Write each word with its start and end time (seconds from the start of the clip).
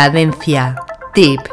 Cadencia 0.00 0.74
Deep. 1.14 1.49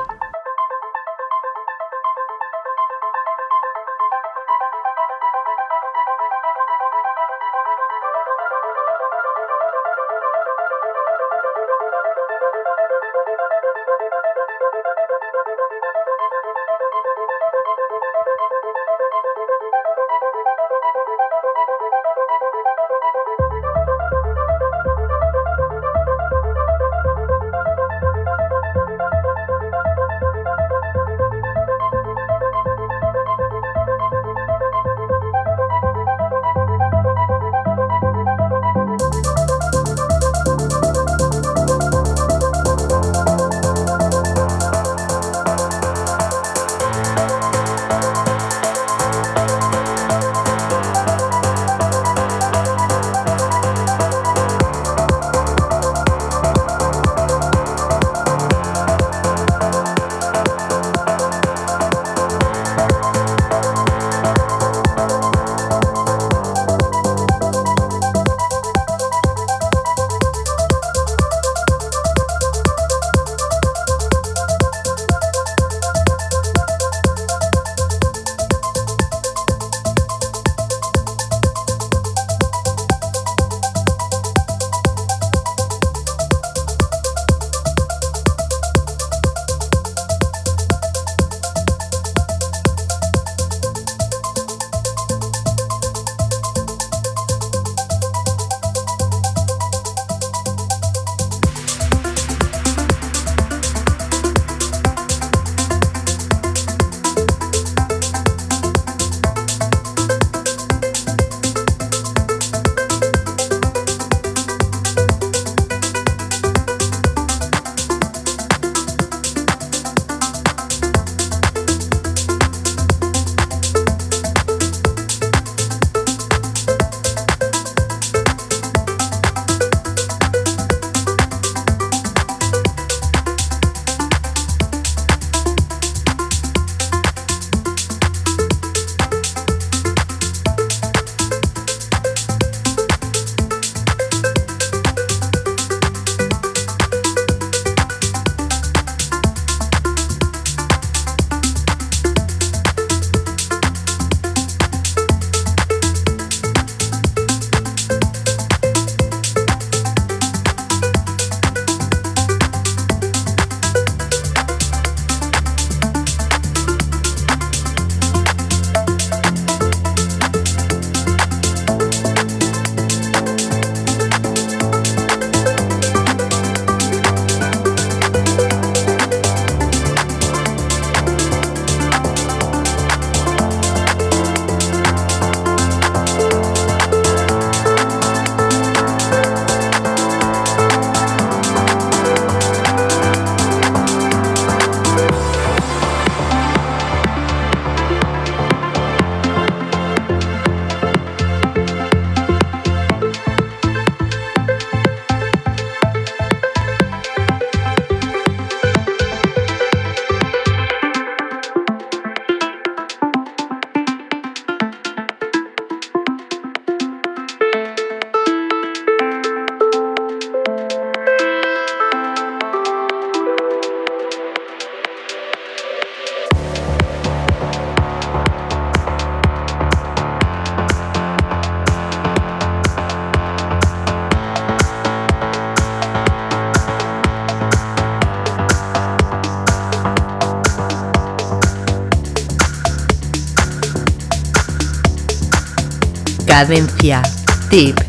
Cadencia. 246.37 247.01
Tip. 247.49 247.86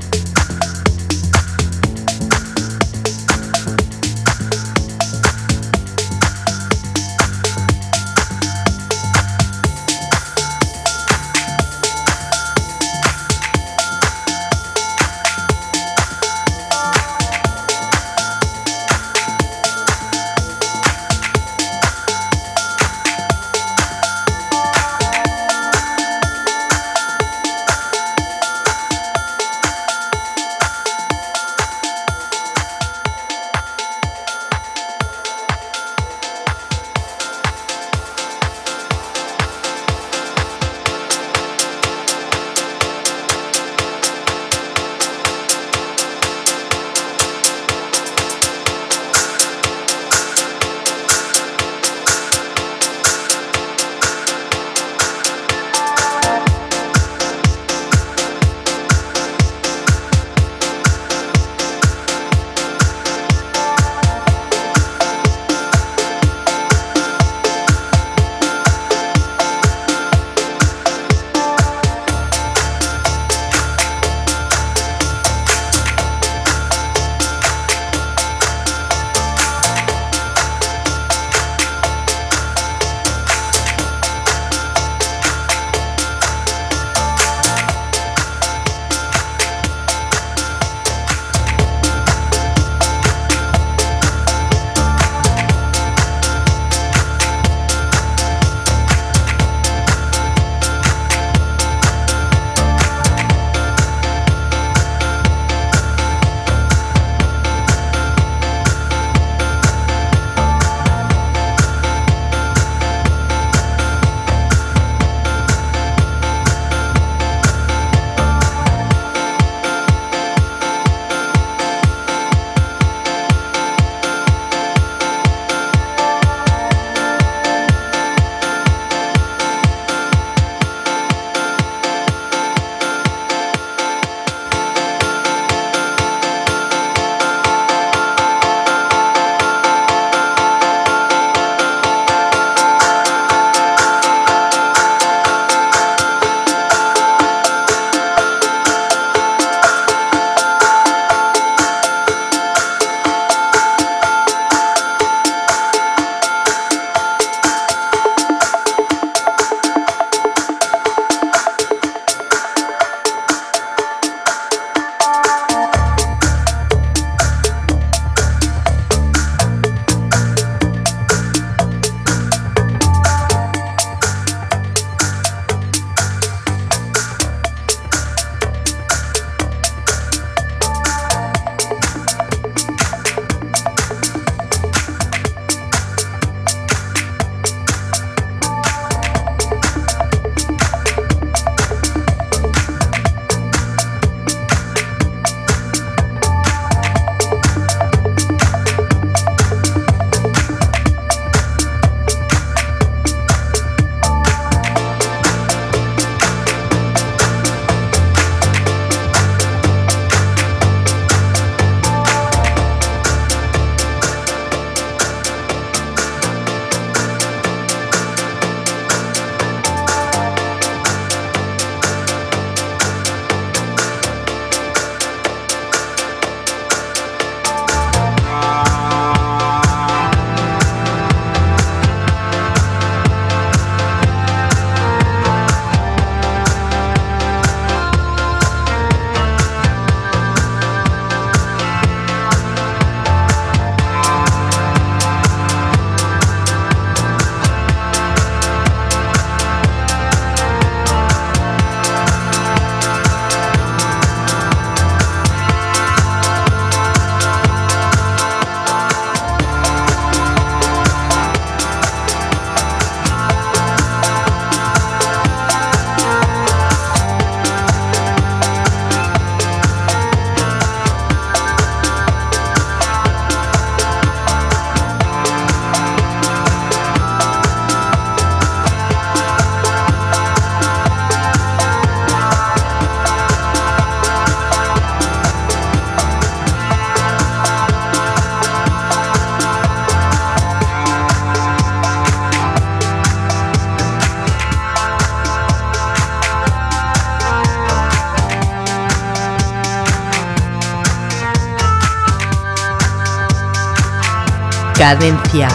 Cadencia. 304.88 305.49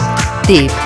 Tip. 0.46 0.83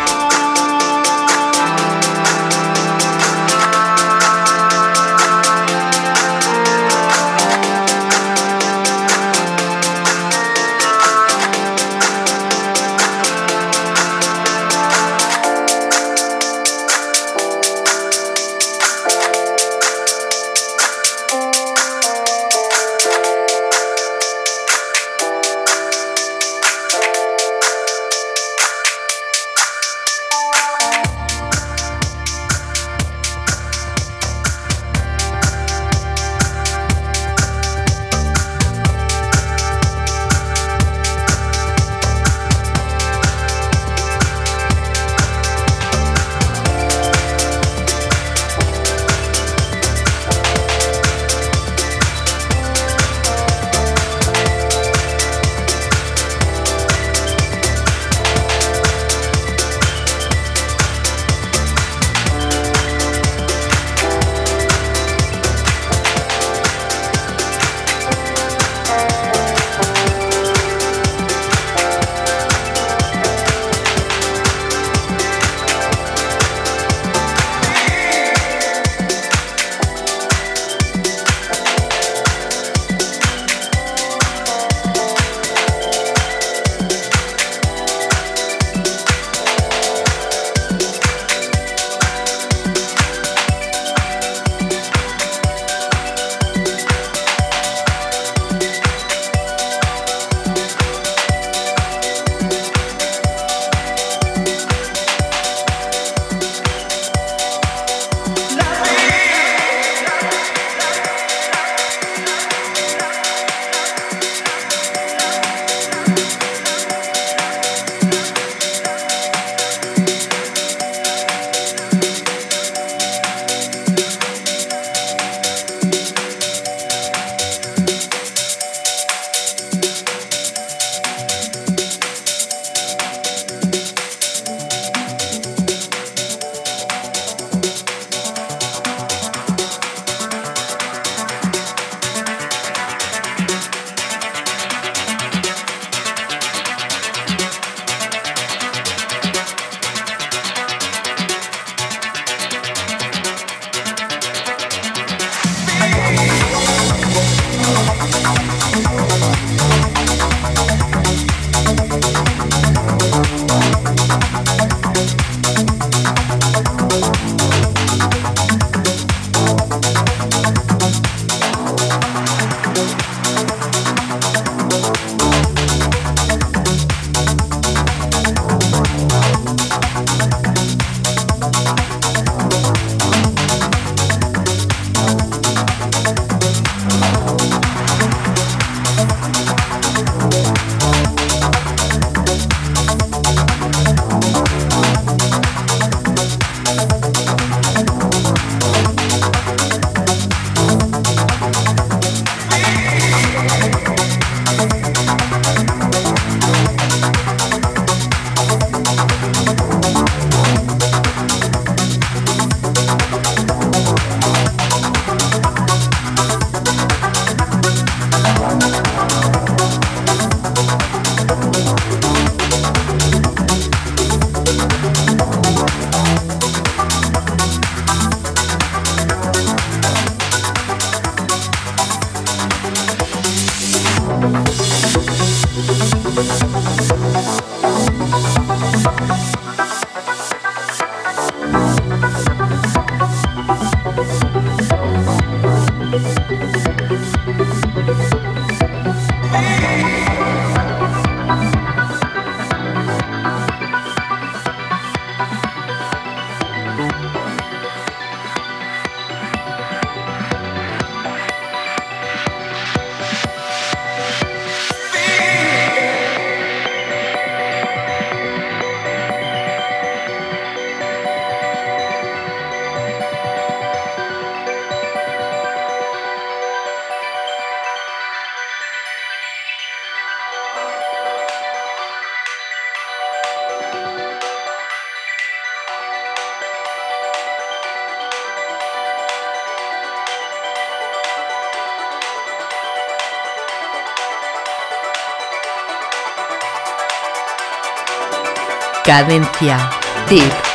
Cadencia. 298.88 299.68
Tip. 300.08 300.47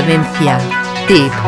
Cadencia. 0.00 0.56
Tip. 1.06 1.39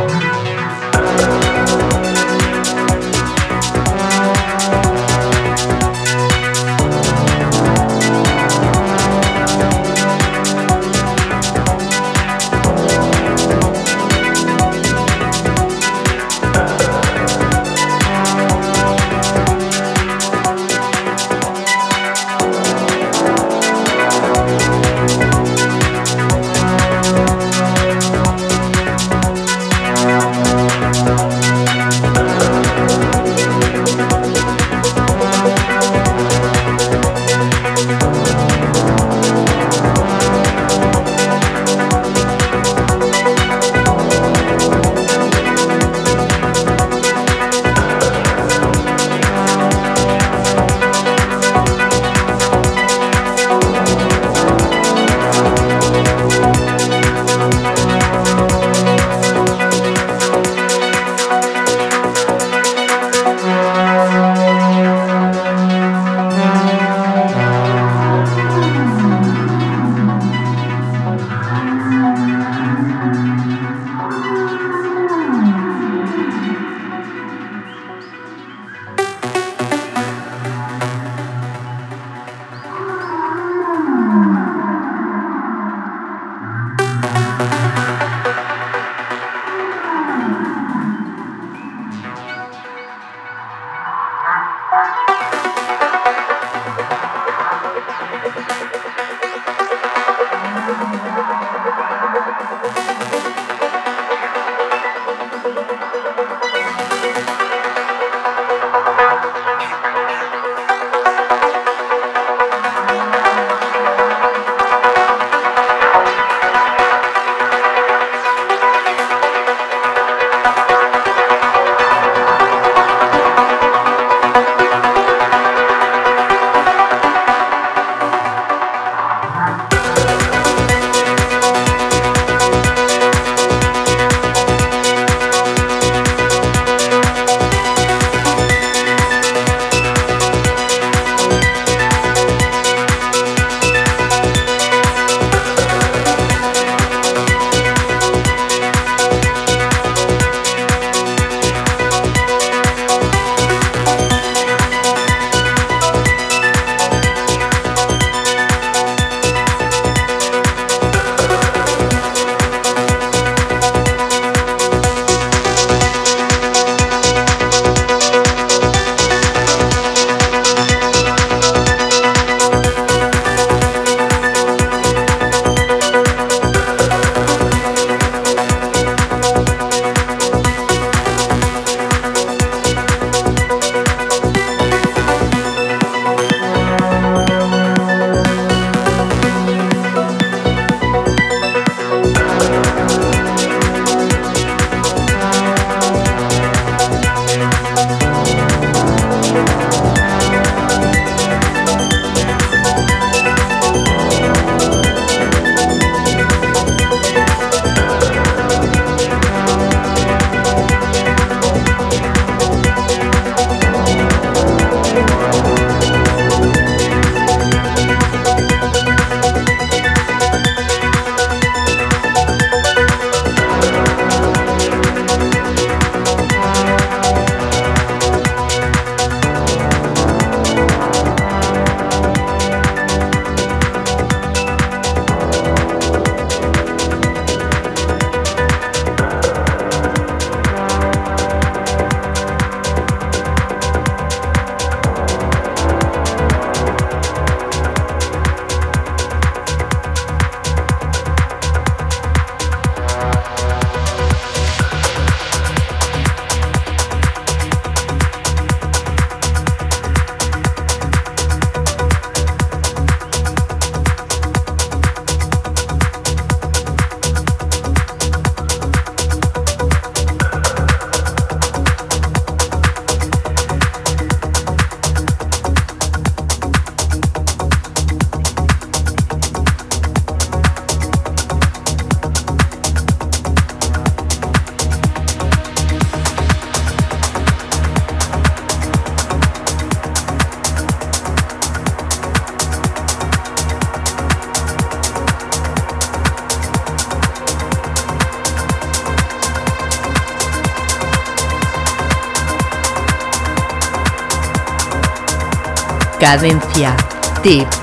Cadencia. 306.03 306.75
Tip. 307.23 307.62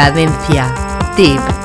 Cadencia. 0.00 0.64
Tip. 1.14 1.59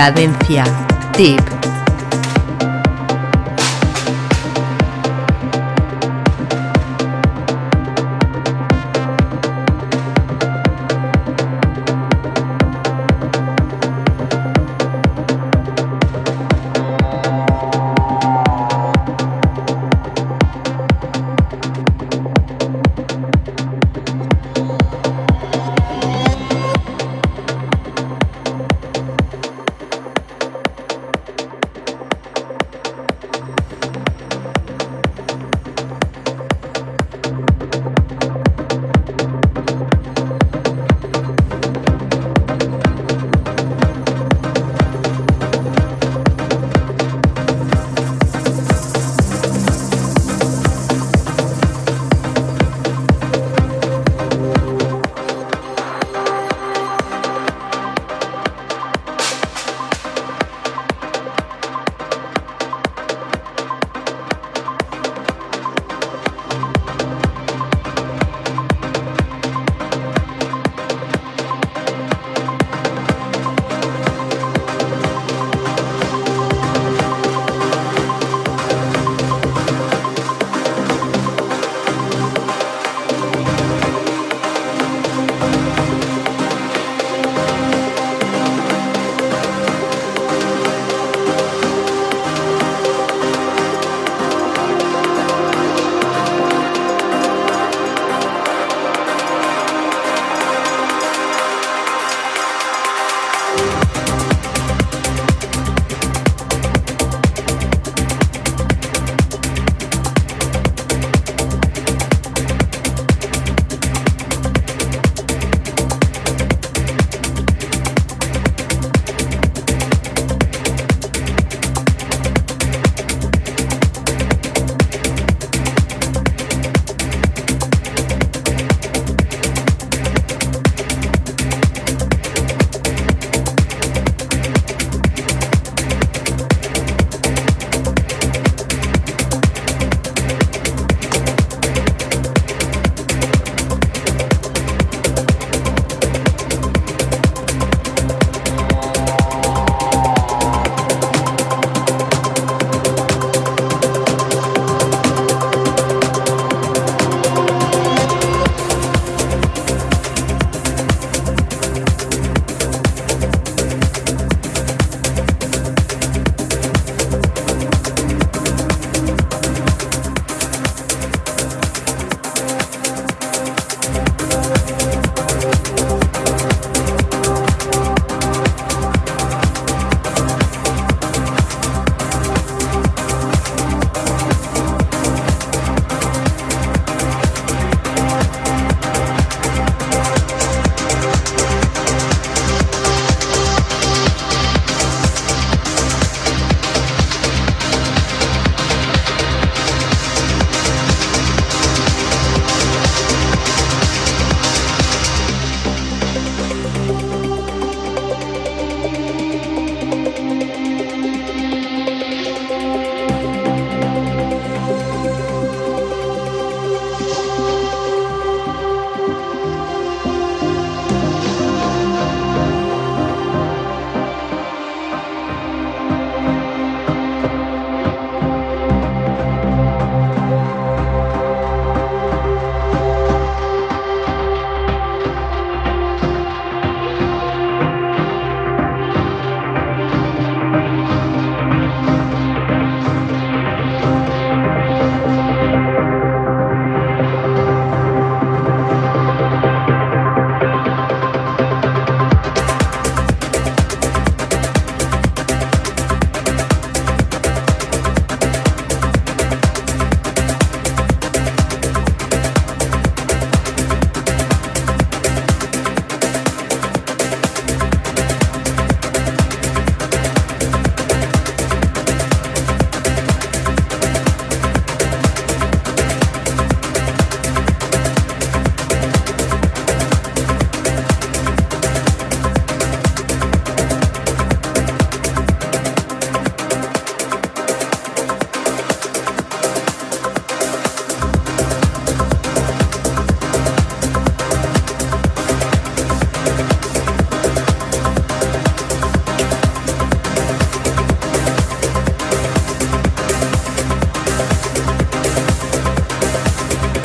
Cadencia. 0.00 0.64
Tip. 1.12 1.59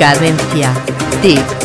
Cadencia. 0.06 0.72
Tip. 1.24 1.65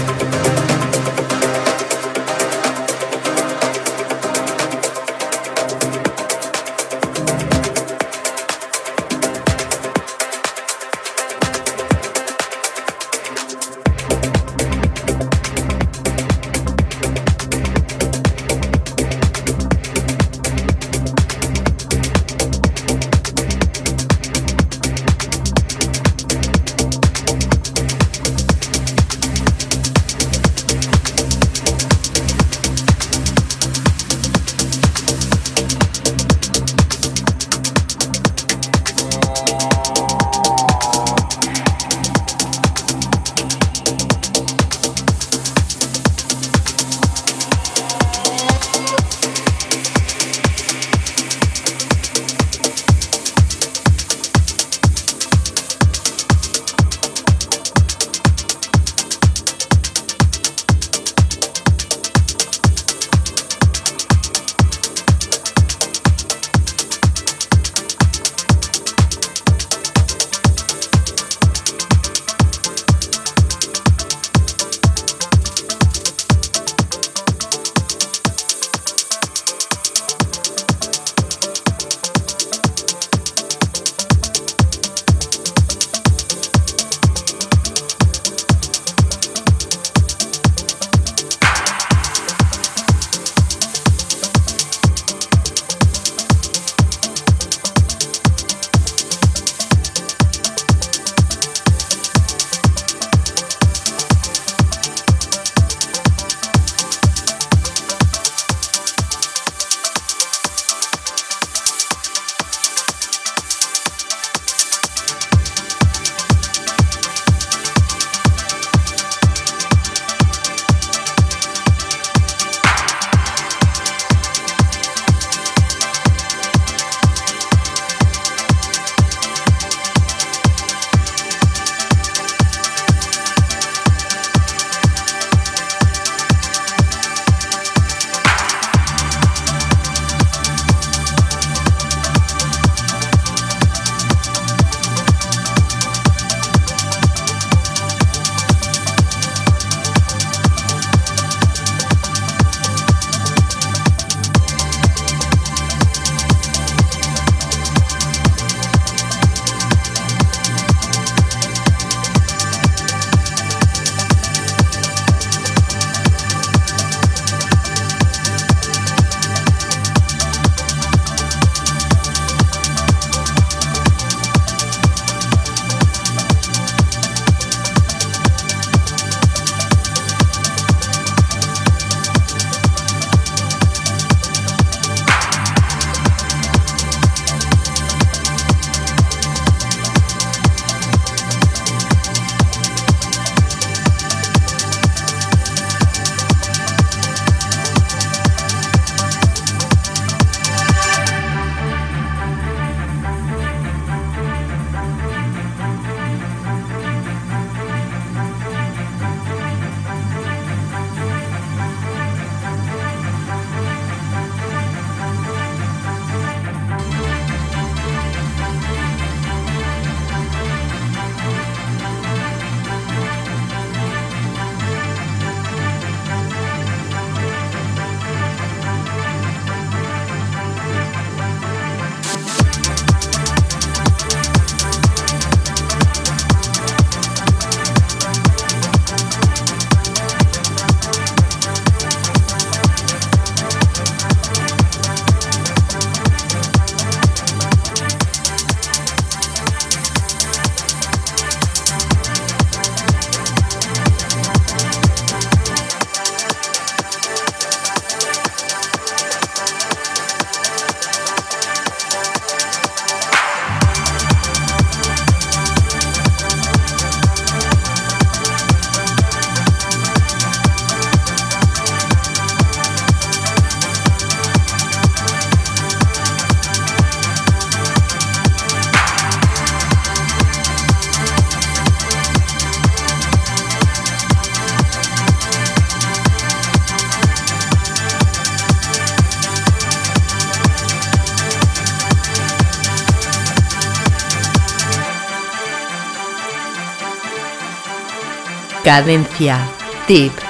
Cadencia. 298.71 299.51
Tip. 299.89 300.30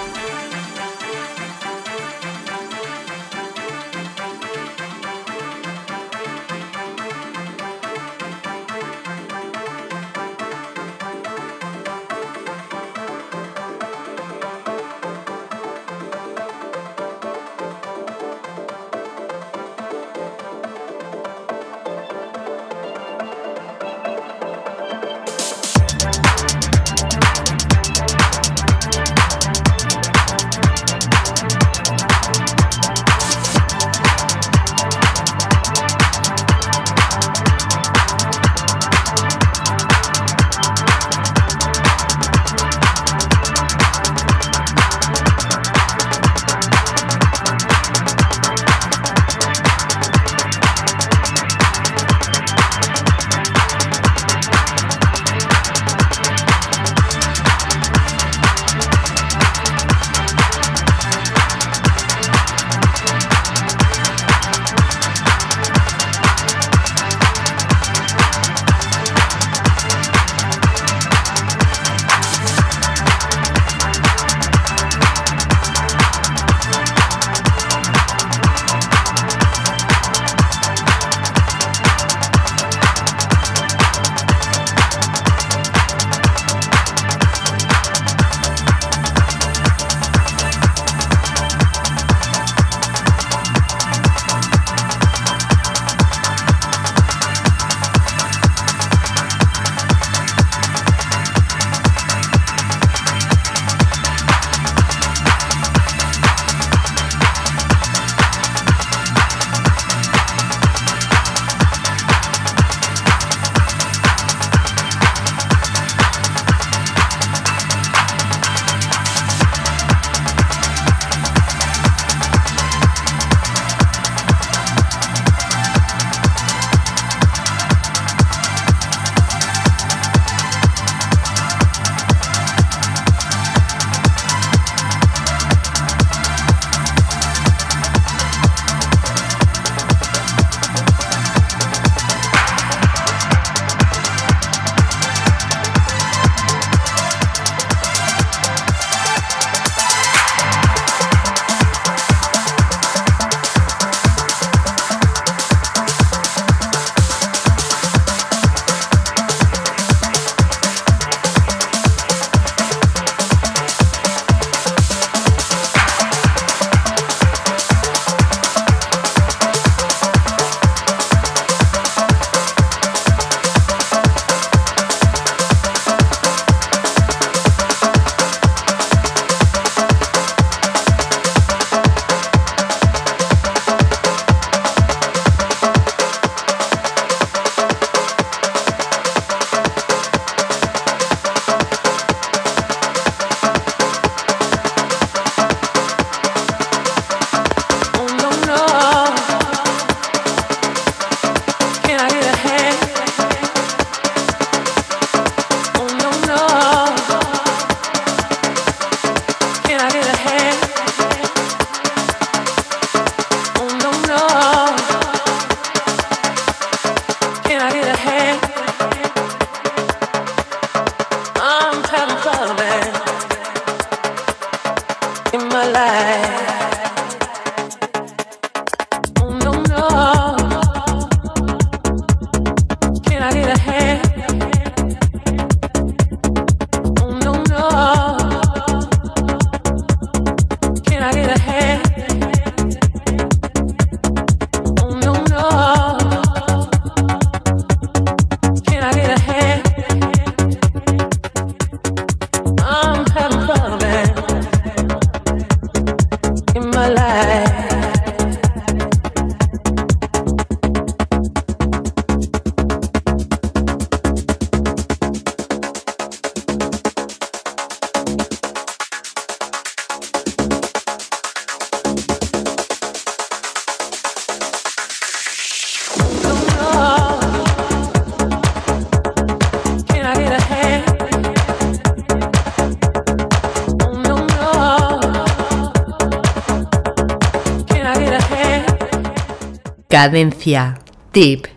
Cadencia. 290.00 290.78
Tip. 291.12 291.49